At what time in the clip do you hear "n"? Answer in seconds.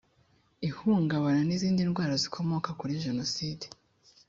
1.45-1.51